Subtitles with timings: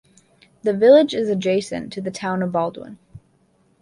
[0.63, 2.97] The village is adjacent to the Town of Baldwin.